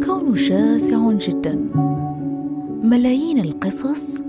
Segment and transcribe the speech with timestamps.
[0.00, 1.58] الكون شاسع جدا.
[2.82, 4.22] ملايين القصص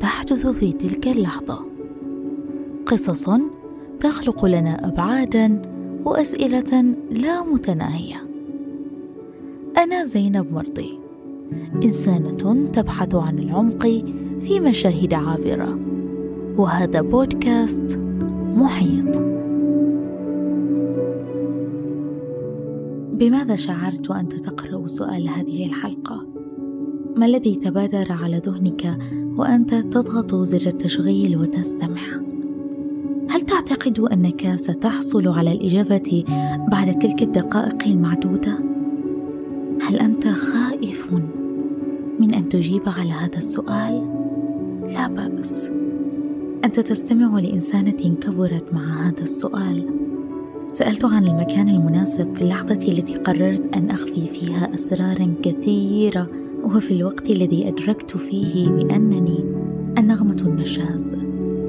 [0.00, 1.58] تحدث في تلك اللحظة.
[2.86, 3.30] قصص
[4.00, 5.62] تخلق لنا ابعادا
[6.04, 8.16] وأسئلة لا متناهية.
[9.78, 10.98] أنا زينب مرضي.
[11.84, 13.82] إنسانة تبحث عن العمق
[14.40, 15.78] في مشاهد عابرة.
[16.56, 18.00] وهذا بودكاست
[18.54, 19.27] محيط.
[23.18, 26.26] بماذا شعرت وانت تقرأ سؤال هذه الحلقة؟
[27.16, 28.98] ما الذي تبادر على ذهنك
[29.36, 32.02] وأنت تضغط زر التشغيل وتستمع؟
[33.30, 36.24] هل تعتقد أنك ستحصل على الإجابة
[36.70, 38.58] بعد تلك الدقائق المعدودة؟
[39.82, 41.12] هل أنت خائف
[42.20, 44.08] من أن تجيب على هذا السؤال؟
[44.82, 45.70] لا بأس.
[46.64, 50.07] أنت تستمع لإنسانة كبرت مع هذا السؤال.
[50.68, 56.28] سألت عن المكان المناسب في اللحظة التي قررت أن أخفي فيها أسرارا كثيرة
[56.64, 59.44] وفي الوقت الذي أدركت فيه بأنني
[59.98, 61.16] النغمة النشاز.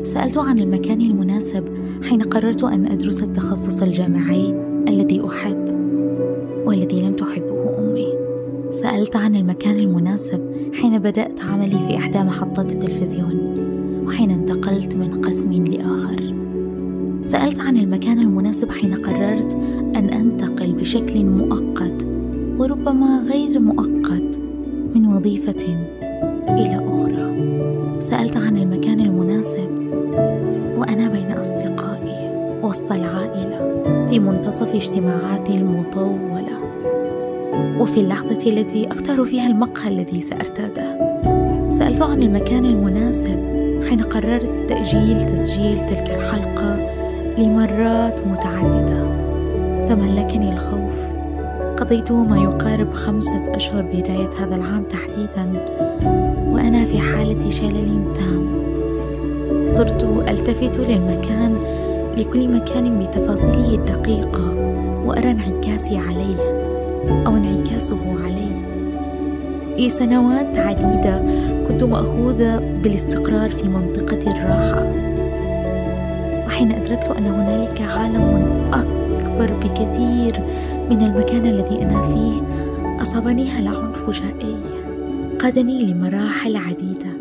[0.03, 1.63] سألت عن المكان المناسب
[2.03, 4.55] حين قررت أن أدرس التخصص الجامعي
[4.87, 5.65] الذي أحب
[6.65, 8.13] والذي لم تحبه أمي.
[8.69, 13.55] سألت عن المكان المناسب حين بدأت عملي في إحدى محطات التلفزيون
[14.07, 16.38] وحين انتقلت من قسم لآخر.
[17.29, 19.53] سألت عن المكان المناسب حين قررت
[19.95, 22.07] أن أنتقل بشكل مؤقت
[22.57, 24.41] وربما غير مؤقت
[24.95, 25.85] من وظيفة
[26.49, 27.35] إلى أخرى.
[28.01, 29.69] سألت عن المكان المناسب
[30.77, 32.31] وأنا بين أصدقائي
[32.63, 36.59] وسط العائلة في منتصف اجتماعاتي المطولة
[37.79, 40.99] وفي اللحظة التي أختار فيها المقهى الذي سأرتاده
[41.67, 43.39] سألت عن المكان المناسب
[43.89, 46.98] حين قررت تأجيل تسجيل تلك الحلقة
[47.39, 48.99] لمرات متعددة
[49.87, 51.13] تملكني الخوف.
[51.77, 55.45] قضيت ما يقارب خمسة أشهر بداية هذا العام تحديدا
[56.51, 58.59] وأنا في حالة شلل تام.
[59.67, 61.57] صرت ألتفت للمكان
[62.17, 64.53] لكل مكان بتفاصيله الدقيقة
[65.05, 66.37] وأرى انعكاسي عليه
[67.27, 68.51] أو انعكاسه علي
[69.77, 71.23] لسنوات عديدة
[71.67, 74.98] كنت مأخوذة بالاستقرار في منطقة الراحة.
[76.49, 78.23] وحين أدركت أن هنالك عالم
[78.73, 80.39] أكبر بكثير
[80.89, 82.41] من المكان الذي أنا فيه
[83.01, 84.57] أصابني هلع فجائي
[85.39, 87.17] قادني لمراحل عديدة.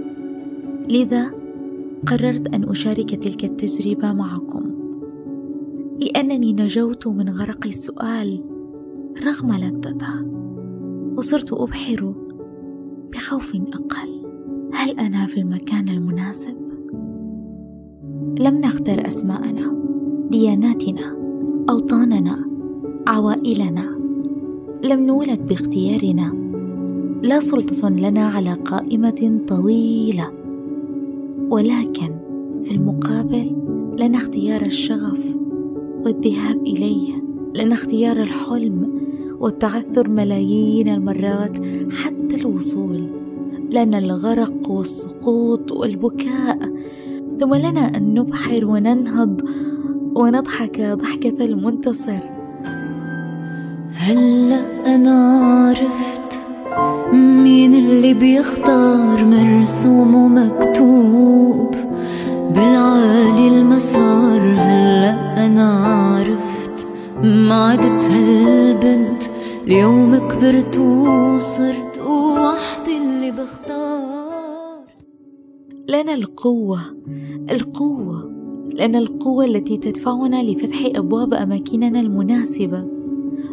[0.88, 1.30] لذا
[2.06, 4.70] قررت أن أشارك تلك التجربة معكم.
[6.00, 8.44] لأنني نجوت من غرق السؤال
[9.26, 10.24] رغم لذته
[11.16, 12.14] وصرت أبحر
[13.12, 14.22] بخوف أقل.
[14.72, 16.67] هل أنا في المكان المناسب؟
[18.36, 19.74] لم نختر أسماءنا
[20.30, 21.16] دياناتنا
[21.70, 22.48] أوطاننا
[23.06, 23.98] عوائلنا.
[24.84, 26.32] لم نولد باختيارنا.
[27.22, 30.30] لا سلطة لنا على قائمة طويلة.
[31.50, 32.14] ولكن
[32.64, 33.56] في المقابل
[33.98, 35.36] لنا اختيار الشغف
[36.04, 37.22] والذهاب إليه
[37.54, 38.90] لنا اختيار الحلم
[39.40, 41.58] والتعثر ملايين المرات
[41.90, 43.08] حتى الوصول.
[43.70, 46.57] لنا الغرق والسقوط والبكاء
[47.41, 49.41] ثم لنا أن نبحر وننهض
[50.16, 52.19] ونضحك ضحكة المنتصر.
[53.94, 56.41] هلأ أنا عرفت
[57.12, 61.75] مين اللي بيختار مرسوم ومكتوب
[62.54, 64.41] بالعالي المسار.
[64.41, 66.88] هلأ أنا عرفت
[67.22, 69.22] ما عدت هالبنت
[69.66, 73.99] اليوم كبرت وصرت وحدي اللي بختار.
[75.88, 76.81] لنا القوة
[77.50, 78.31] القوة
[78.75, 82.84] لأن القوة التي تدفعنا لفتح أبواب أماكننا المناسبة.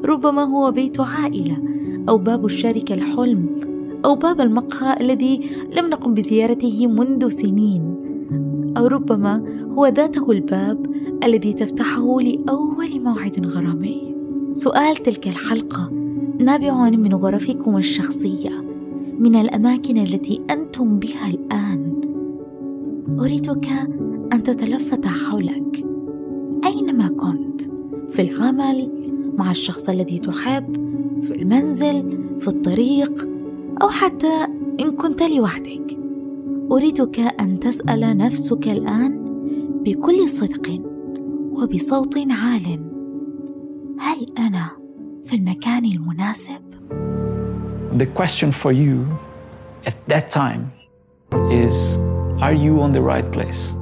[0.05, 1.57] ربما هو بيت عائلة
[2.09, 3.45] أو باب الشركة الحلم
[4.05, 5.41] أو باب المقهى الذي
[5.77, 7.95] لم نقم بزيارته منذ سنين.
[8.77, 9.43] أو ربما
[9.77, 10.85] هو ذاته الباب
[11.23, 14.15] الذي تفتحه لأول موعد غرامي.
[14.53, 15.91] سؤال تلك الحلقة
[16.39, 18.65] نابع من غرفكم الشخصية
[19.19, 21.84] من الأماكن التي أنتم بها الآن.
[23.09, 23.67] أريدك
[24.33, 25.85] أن تتلفت حولك.
[26.65, 27.61] أينما كنت؟
[28.09, 28.91] في العمل
[29.37, 30.75] مع الشخص الذي تحب
[31.23, 33.29] في المنزل في الطريق
[33.81, 34.47] أو حتى
[34.79, 35.97] إن كنت لوحدك.
[36.71, 39.25] أريدك أن تسأل نفسك الآن
[39.85, 40.81] بكل صدق
[41.51, 42.79] وبصوت عال.
[43.99, 44.69] هل أنا
[45.23, 46.61] في المكان المناسب؟
[47.97, 49.05] The question for you
[49.85, 50.63] at that time
[51.51, 51.99] is
[52.41, 53.75] Are you on the right place?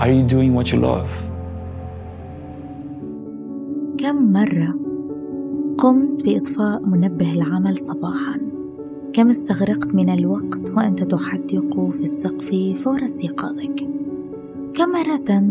[0.00, 1.08] Are you doing what you love?
[3.98, 4.74] كم مرة
[5.78, 8.40] قمت بإطفاء منبه العمل صباحا
[9.12, 12.54] كم استغرقت من الوقت وأنت تحدق في السقف
[12.84, 13.88] فور استيقاظك
[14.74, 15.42] كم مرة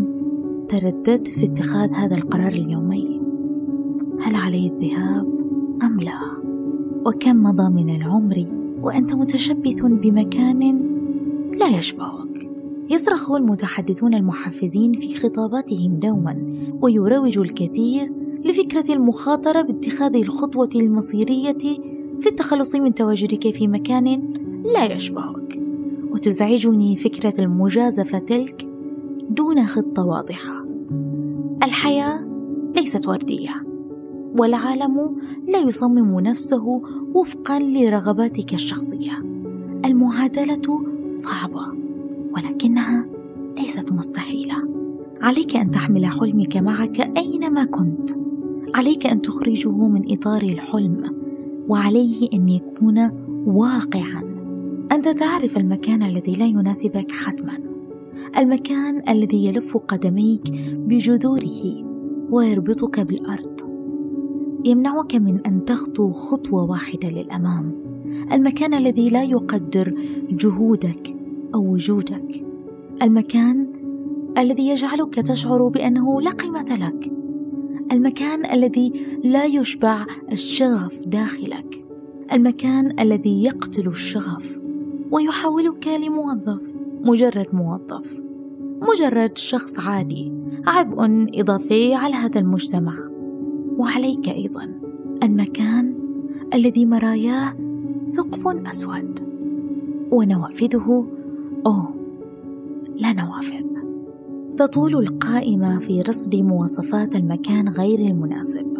[0.68, 3.20] ترددت في اتخاذ هذا القرار اليومي
[4.20, 5.26] هل علي الذهاب
[5.82, 6.20] أم لا
[7.06, 8.46] وكم مضى من العمر
[8.82, 10.95] وأنت متشبث بمكان
[11.52, 12.50] لا يشبهك.
[12.90, 18.12] يصرخ المتحدثون المحفزين في خطاباتهم دوما ويروج الكثير
[18.44, 21.58] لفكرة المخاطرة باتخاذ الخطوة المصيرية
[22.20, 24.32] في التخلص من تواجدك في مكان
[24.74, 25.60] لا يشبهك.
[26.10, 28.68] وتزعجني فكرة المجازفة تلك
[29.30, 30.66] دون خطة واضحة.
[31.62, 32.26] الحياة
[32.76, 33.66] ليست وردية
[34.38, 35.16] والعالم
[35.48, 36.82] لا يصمم نفسه
[37.14, 39.22] وفقا لرغباتك الشخصية.
[39.84, 41.66] المعادلة صعبة
[42.34, 43.06] ولكنها
[43.58, 44.54] ليست مستحيلة.
[45.20, 48.10] عليك أن تحمل حلمك معك أينما كنت.
[48.74, 51.16] عليك أن تخرجه من إطار الحلم
[51.68, 53.10] وعليه أن يكون
[53.46, 54.22] واقعا.
[54.92, 57.58] أنت تعرف المكان الذي لا يناسبك حتما.
[58.38, 60.42] المكان الذي يلف قدميك
[60.72, 61.84] بجذوره
[62.30, 63.60] ويربطك بالأرض.
[64.64, 67.85] يمنعك من أن تخطو خطوة واحدة للأمام.
[68.32, 69.94] المكان الذي لا يقدر
[70.30, 71.16] جهودك
[71.54, 72.46] أو وجودك.
[73.02, 73.66] المكان
[74.38, 77.12] الذي يجعلك تشعر بأنه لا قيمة لك.
[77.92, 78.92] المكان الذي
[79.24, 81.86] لا يشبع الشغف داخلك.
[82.32, 84.60] المكان الذي يقتل الشغف
[85.10, 88.22] ويحولك لموظف مجرد موظف
[88.82, 90.32] مجرد شخص عادي
[90.66, 92.94] عبء إضافي على هذا المجتمع.
[93.78, 94.80] وعليك أيضا.
[95.22, 95.94] المكان
[96.54, 97.65] الذي مراياه
[98.06, 99.20] ثقب أسود.
[100.10, 101.06] ونوافذه
[101.66, 101.94] أوه
[102.96, 103.66] لا نوافذ.
[104.56, 108.76] تطول القائمة في رصد مواصفات المكان غير المناسب.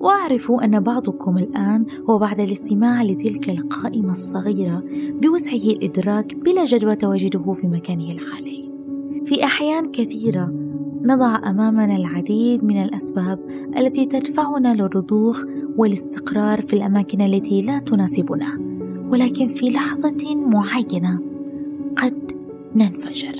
[0.00, 4.82] وأعرف أن بعضكم الآن وبعد الاستماع لتلك القائمة الصغيرة
[5.22, 8.72] بوسعه الإدراك بلا جدوى تواجده في مكانه الحالي
[9.24, 10.52] في أحيان كثيرة
[11.02, 13.38] نضع أمامنا العديد من الأسباب
[13.76, 15.44] التي تدفعنا للرضوخ
[15.76, 18.69] والاستقرار في الأماكن التي لا تناسبنا.
[19.10, 21.20] ولكن في لحظه معينه
[21.96, 22.32] قد
[22.74, 23.34] ننفجر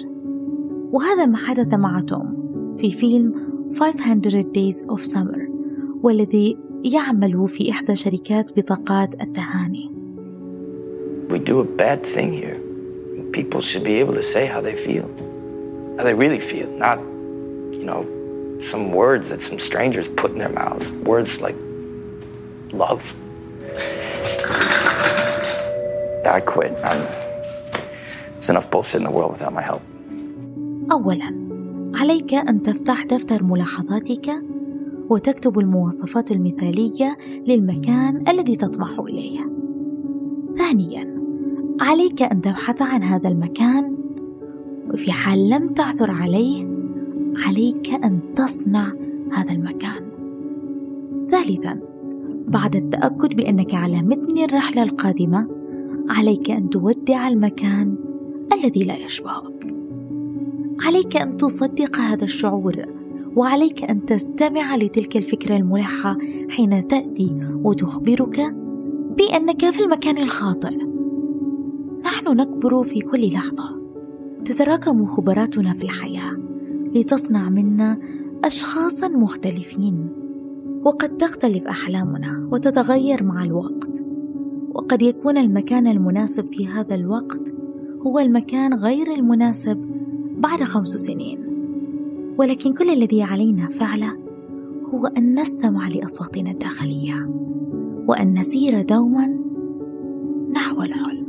[0.93, 2.37] وهذا ما حدث مع توم
[2.79, 3.35] في فيلم
[3.75, 5.51] 500 Days of Summer
[6.03, 9.91] والذي يعمل في إحدى شركات بطاقات التهاني
[11.29, 12.59] We do a bad thing here.
[13.33, 15.07] People should be able to say how they feel,
[15.97, 16.99] how they really feel, not
[17.79, 18.03] you know,
[18.59, 20.91] some words that some strangers put in their mouths.
[21.13, 21.57] Words like
[22.73, 23.15] love.
[26.27, 26.73] I quit.
[26.85, 27.01] I'm,
[28.33, 29.83] there's enough bullshit in the world without my help.
[30.93, 31.51] أولاً
[31.95, 34.31] عليك أن تفتح دفتر ملاحظاتك
[35.09, 39.41] وتكتب المواصفات المثالية للمكان الذي تطمح إليه.
[40.59, 41.21] ثانياً
[41.81, 43.97] عليك أن تبحث عن هذا المكان
[44.93, 46.67] وفي حال لم تعثر عليه
[47.47, 48.93] عليك أن تصنع
[49.33, 50.11] هذا المكان
[51.31, 51.81] ثالثا
[52.49, 55.60] بعد التأكد بأنك على متن الرحلة القادمة
[56.11, 57.95] عليك أن تودع المكان
[58.53, 59.75] الذي لا يشبهك.
[60.81, 62.85] عليك أن تصدق هذا الشعور
[63.37, 66.19] وعليك أن تستمع لتلك الفكرة الملحة
[66.49, 68.55] حين تأتي وتخبرك
[69.17, 70.77] بأنك في المكان الخاطئ.
[72.05, 73.81] نحن نكبر في كل لحظة
[74.45, 76.37] تتراكم خبراتنا في الحياة
[76.95, 77.99] لتصنع منا
[78.45, 80.09] اشخاصا مختلفين
[80.85, 84.10] وقد تختلف أحلامنا وتتغير مع الوقت.
[84.75, 87.55] وقد يكون المكان المناسب في هذا الوقت
[88.07, 89.91] هو المكان غير المناسب
[90.39, 91.39] بعد خمس سنين.
[92.39, 94.13] ولكن كل الذي علينا فعله
[94.95, 97.31] هو أن نستمع لأصواتنا الداخلية
[98.07, 99.37] وأن نسير دوما
[100.53, 101.27] نحو الحلم.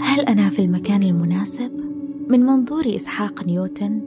[0.00, 1.70] هل أنا في المكان المناسب؟
[2.28, 4.00] من منظور إسحاق نيوتن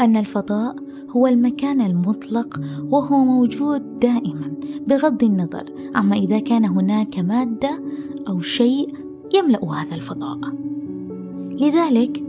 [0.00, 0.76] أن الفضاء
[1.10, 2.60] هو المكان المطلق
[2.90, 4.54] وهو موجود دائما
[4.86, 7.82] بغض النظر عما إذا كان هناك مادة
[8.28, 8.94] أو شيء
[9.34, 10.38] يملأ هذا الفضاء.
[11.50, 12.24] لذلك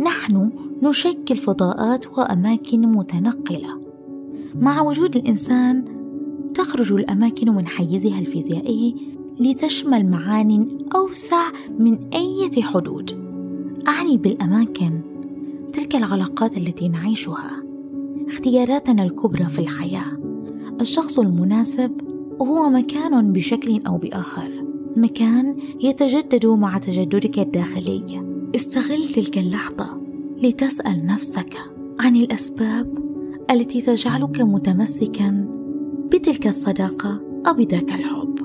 [0.00, 0.50] نحن
[0.82, 3.80] نشكل فضاءات وأماكن متنقلة.
[4.54, 5.84] مع وجود الإنسان
[6.54, 8.94] تخرج الأماكن من حيزها الفيزيائي
[9.40, 13.30] لتشمل معان أوسع من أي حدود.
[13.88, 15.00] أعني بالأماكن
[15.72, 17.69] تلك العلاقات التي نعيشها.
[18.30, 20.18] اختياراتنا الكبرى في الحياة.
[20.80, 21.92] الشخص المناسب
[22.42, 24.64] هو مكان بشكل أو بآخر.
[24.96, 28.04] مكان يتجدد مع تجددك الداخلي.
[28.56, 30.00] استغل تلك اللحظة
[30.42, 31.56] لتسأل نفسك
[32.00, 32.98] عن الأسباب
[33.50, 35.48] التي تجعلك متمسكا
[36.12, 38.38] بتلك الصداقة أو بذاك الحب.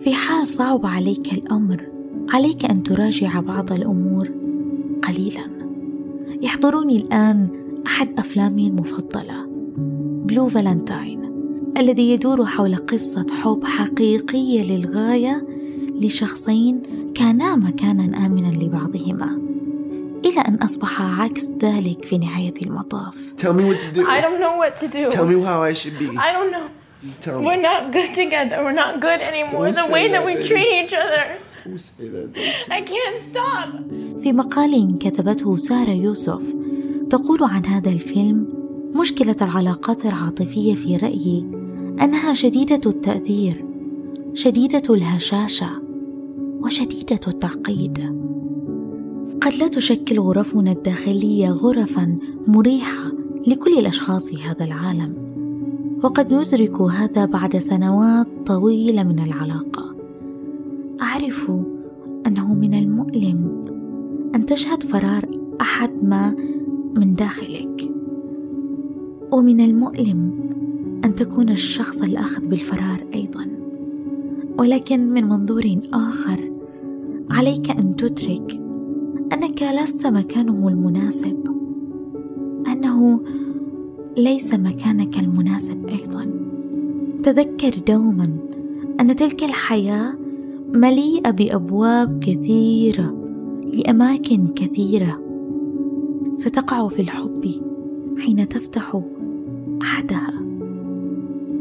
[0.00, 1.88] في حال صعب عليك الأمر
[2.28, 4.30] عليك أن تراجع بعض الأمور
[5.02, 5.52] قليلا.
[6.42, 9.46] يحضرني الآن أحد أفلامي المفضلة
[10.26, 11.32] بلو فالنتاين
[11.76, 15.46] الذي يدور حول قصة حب حقيقية للغاية
[16.00, 16.82] لشخصين
[17.14, 19.38] كانا مكانا آمنا لبعضهما
[20.24, 24.06] إلى أن أصبح عكس ذلك في نهاية المطاف Tell me what to do.
[24.06, 25.10] I don't know what to do.
[25.10, 26.08] Tell me how I should be.
[26.18, 26.66] I don't know.
[27.04, 27.46] Just tell me.
[27.46, 28.56] We're not good together.
[28.64, 29.64] We're not good anymore.
[29.66, 30.48] Don't the way that that, we baby.
[30.48, 31.24] treat each other.
[31.64, 32.26] Don't say that.
[32.34, 32.72] Don't.
[32.78, 33.68] I can't stop.
[34.22, 36.54] في مقال كتبته سارة يوسف
[37.12, 38.48] تقول عن هذا الفيلم
[39.00, 41.46] مشكلة العلاقات العاطفية في رأيي
[42.02, 43.64] أنها شديدة التأثير
[44.34, 45.68] شديدة الهشاشة
[46.60, 47.98] وشديدة التعقيد.
[49.40, 53.12] قد لا تشكل غرفنا الداخلية غرفا مريحة
[53.46, 55.14] لكل الأشخاص في هذا العالم
[56.02, 59.96] وقد ندرك هذا بعد سنوات طويلة من العلاقة.
[61.02, 61.50] أعرف
[62.26, 63.64] أنه من المؤلم
[64.34, 65.28] أن تشهد فرار
[65.60, 66.34] أحد ما
[66.96, 67.92] من داخلك.
[69.32, 70.30] ومن المؤلم
[71.04, 73.46] أن تكون الشخص الآخذ بالفرار أيضا.
[74.58, 76.52] ولكن من منظور آخر
[77.30, 78.60] عليك أن تدرك
[79.32, 81.36] أنك لست مكانه المناسب.
[82.66, 83.20] أنه
[84.16, 86.22] ليس مكانك المناسب أيضا.
[87.22, 88.28] تذكر دوما
[89.00, 90.14] أن تلك الحياة
[90.74, 93.14] مليئة بأبواب كثيرة
[93.74, 95.31] لأماكن كثيرة.
[96.32, 97.50] ستقع في الحب
[98.18, 99.02] حين تفتح
[99.82, 100.42] أحدها.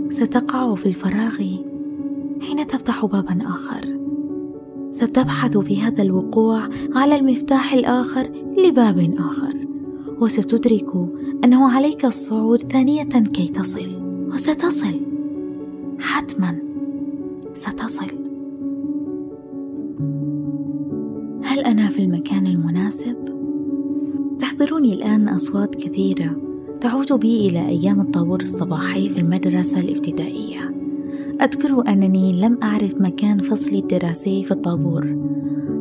[0.09, 1.37] ستقع في الفراغ
[2.41, 3.99] حين تفتح بابا آخر.
[4.91, 9.67] ستبحث في هذا الوقوع على المفتاح الآخر لباب آخر
[10.19, 10.89] وستدرك
[11.45, 14.01] أنه عليك الصعود ثانية كي تصل
[14.33, 14.99] وستصل.
[15.99, 16.57] حتما
[17.53, 18.07] ستصل.
[21.43, 23.40] هل أنا في المكان المناسب؟
[24.41, 26.35] تحضرني الآن أصوات كثيرة
[26.81, 30.71] تعود بي إلى أيام الطابور الصباحي في المدرسة الابتدائية.
[31.41, 35.17] أذكر أنني لم أعرف مكان فصلي الدراسي في الطابور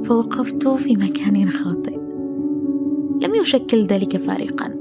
[0.05, 1.97] فوقفت في مكان خاطئ.
[3.21, 4.75] لم يشكل ذلك فارقا.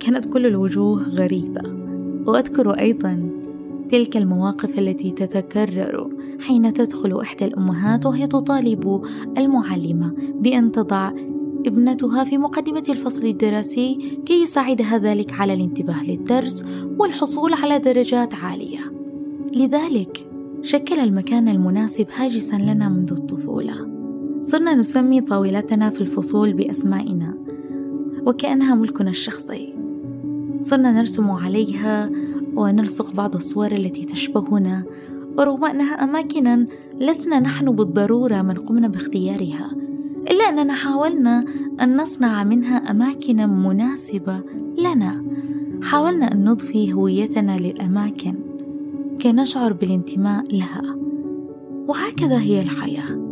[0.00, 1.62] كانت كل الوجوه غريبة.
[2.26, 3.30] وأذكر أيضا
[3.88, 9.02] تلك المواقف التي تتكرر حين تدخل إحدى الأمهات وهي تطالب
[9.38, 11.12] المعلمة بأن تضع
[11.66, 16.64] ابنتها في مقدمة الفصل الدراسي كي يساعدها ذلك على الانتباه للدرس
[16.98, 18.92] والحصول على درجات عالية.
[19.52, 20.30] لذلك
[20.62, 23.88] شكل المكان المناسب هاجسا لنا منذ الطفولة.
[24.42, 27.34] صرنا نسمي طاولتنا في الفصول بأسمائنا
[28.26, 29.74] وكأنها ملكنا الشخصي.
[30.60, 32.10] صرنا نرسم عليها
[32.56, 34.84] ونلصق بعض الصور التي تشبهنا
[35.38, 36.66] ورغم أنها أماكنا
[37.00, 39.70] لسنا نحن بالضرورة من قمنا باختيارها
[40.30, 41.44] إلا أننا حاولنا
[41.80, 44.40] أن نصنع منها أماكن مناسبة
[44.78, 45.24] لنا.
[45.82, 48.34] حاولنا أن نضفي هويتنا للأماكن
[49.18, 50.96] كي نشعر بالانتماء لها.
[51.88, 53.24] وهكذا هي الحياة.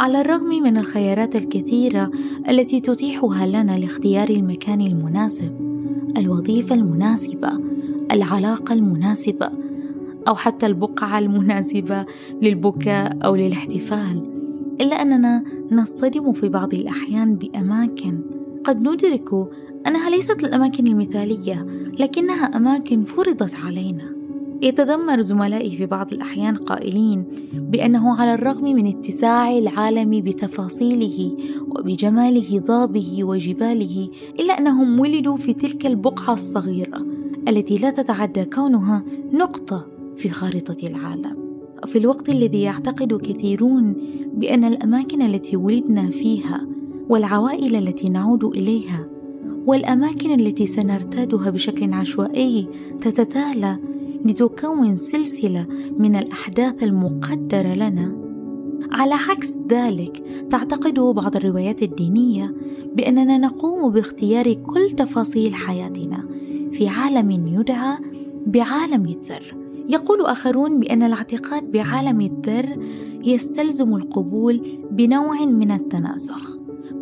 [0.00, 2.10] على الرغم من الخيارات الكثيرة
[2.48, 5.52] التي تتيحها لنا لاختيار المكان المناسب
[6.16, 7.50] الوظيفة المناسبة
[8.12, 9.50] العلاقة المناسبة
[10.28, 12.06] أو حتى البقعة المناسبة
[12.42, 14.22] للبكاء أو للاحتفال
[14.80, 18.20] إلا أننا نصطدم في بعض الأحيان بأماكن.
[18.64, 19.28] قد ندرك
[19.86, 21.66] أنها ليست الأماكن المثالية
[21.98, 24.16] لكنها أماكن فرضت علينا.
[24.62, 31.36] يتذمر زملائي في بعض الأحيان قائلين بأنه على الرغم من اتساع العالم بتفاصيله
[31.68, 37.06] وبجمال هضابه وجباله إلا أنهم ولدوا في تلك البقعة الصغيرة
[37.48, 41.45] التي لا تتعدى كونها نقطة في خارطة العالم.
[41.84, 43.96] في الوقت الذي يعتقد كثيرون
[44.34, 46.66] بأن الأماكن التي ولدنا فيها
[47.08, 49.08] والعوائل التي نعود إليها
[49.66, 52.68] والأماكن التي سنرتادها بشكل عشوائي
[53.00, 53.78] تتتالى
[54.24, 55.66] لتكون سلسلة
[55.98, 58.16] من الأحداث المقدرة لنا.
[58.92, 62.54] على عكس ذلك تعتقد بعض الروايات الدينية
[62.94, 66.28] بأننا نقوم باختيار كل تفاصيل حياتنا
[66.72, 67.98] في عالم يدعى
[68.46, 69.65] بعالم الذر.
[69.88, 72.78] يقول آخرون بأن الاعتقاد بعالم الذر
[73.24, 76.56] يستلزم القبول بنوع من التناسخ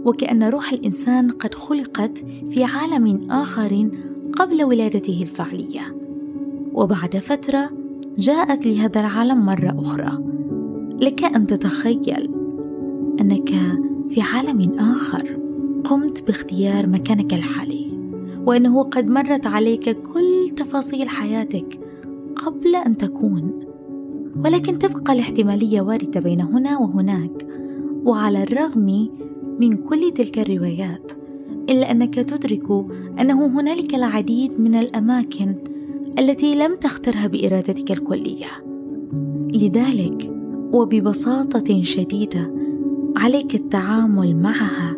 [0.05, 2.19] وكأن روح الإنسان قد خلقت
[2.51, 3.91] في عالم آخر
[4.33, 5.97] قبل ولادته الفعلية.
[6.73, 7.71] وبعد فترة
[8.19, 10.25] جاءت لهذا العالم مرة أخرى.
[11.01, 12.31] لك أن تتخيل
[13.21, 13.49] أنك
[14.09, 15.39] في عالم آخر
[15.85, 17.99] قمت باختيار مكانك الحالي
[18.47, 21.84] وأنه قد مرت عليك كل تفاصيل حياتك
[22.47, 23.51] قبل أن تكون
[24.45, 27.47] ولكن تبقى الاحتمالية واردة بين هنا وهناك
[28.05, 29.09] وعلى الرغم
[29.61, 31.13] من كل تلك الروايات
[31.71, 32.87] إلا أنك تدرك
[33.21, 35.55] أنه هنالك العديد من الأماكن
[36.19, 38.51] التي لم تخترها بإرادتك الكلية.
[39.55, 40.33] لذلك
[40.73, 42.51] وببساطة شديدة
[43.17, 44.97] عليك التعامل معها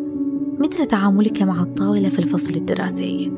[0.59, 3.31] مثل تعاملك مع الطاولة في الفصل الدراسي.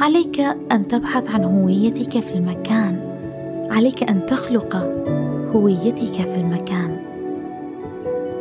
[0.00, 0.40] عليك
[0.72, 3.01] أن تبحث عن هويتك في المكان.
[3.72, 4.76] عليك أن تخلق
[5.54, 6.96] هويتك في المكان.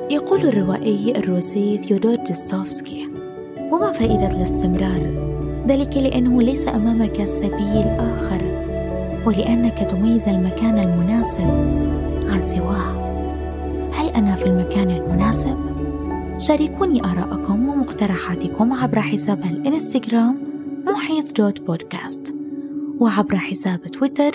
[0.10, 3.10] يقول الروائي الروسي ثيودور ديستوفسكي
[3.72, 5.32] وما فائدة الاستمرار؟
[5.68, 8.42] ذلك لأنه ليس أمامك سبيل آخر
[9.26, 11.48] ولأنك تميز المكان المناسب
[12.30, 13.02] عن سواه.
[13.94, 15.58] هل أنا في المكان المناسب؟
[16.38, 20.38] شاركوني آراءكم ومقترحاتكم عبر حساب الإنستغرام
[20.88, 22.36] محيط دوت بودكاست
[23.00, 24.32] وعبر حساب تويتر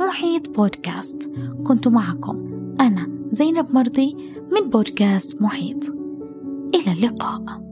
[0.00, 1.30] محيط بودكاست.
[1.66, 2.36] كنت معكم
[2.80, 4.16] أنا زينب مرضي
[4.52, 5.84] من بودكاست محيط.
[6.74, 7.67] إلى اللقاء.